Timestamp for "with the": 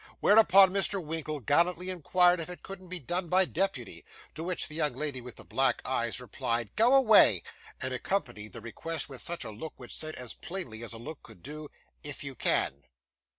5.21-5.43